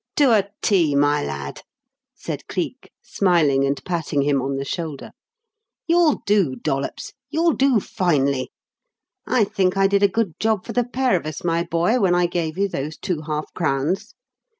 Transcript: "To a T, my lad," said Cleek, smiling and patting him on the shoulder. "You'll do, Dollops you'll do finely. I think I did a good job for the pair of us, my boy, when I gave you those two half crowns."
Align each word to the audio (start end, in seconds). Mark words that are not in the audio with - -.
"To 0.15 0.31
a 0.31 0.49
T, 0.63 0.95
my 0.95 1.23
lad," 1.23 1.61
said 2.15 2.47
Cleek, 2.47 2.89
smiling 3.03 3.63
and 3.63 3.79
patting 3.85 4.23
him 4.23 4.41
on 4.41 4.55
the 4.55 4.65
shoulder. 4.65 5.11
"You'll 5.85 6.23
do, 6.25 6.55
Dollops 6.55 7.13
you'll 7.29 7.51
do 7.53 7.79
finely. 7.79 8.49
I 9.27 9.43
think 9.43 9.77
I 9.77 9.85
did 9.85 10.01
a 10.01 10.07
good 10.07 10.39
job 10.39 10.65
for 10.65 10.73
the 10.73 10.85
pair 10.85 11.15
of 11.15 11.27
us, 11.27 11.43
my 11.43 11.61
boy, 11.63 11.99
when 11.99 12.15
I 12.15 12.25
gave 12.25 12.57
you 12.57 12.67
those 12.67 12.97
two 12.97 13.21
half 13.27 13.53
crowns." 13.53 14.15